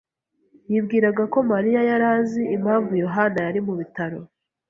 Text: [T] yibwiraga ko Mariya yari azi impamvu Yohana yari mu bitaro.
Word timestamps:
[T] 0.65 0.69
yibwiraga 0.71 1.23
ko 1.33 1.39
Mariya 1.51 1.79
yari 1.89 2.05
azi 2.15 2.41
impamvu 2.55 2.91
Yohana 3.03 3.39
yari 3.45 3.59
mu 3.67 3.73
bitaro. 3.79 4.19